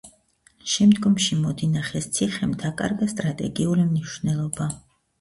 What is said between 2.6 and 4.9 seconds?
დაკარგა სტრატეგიული მნიშვნელობა.